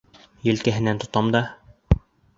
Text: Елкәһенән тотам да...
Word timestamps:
Елкәһенән 0.47 1.03
тотам 1.05 1.31
да... 1.37 1.45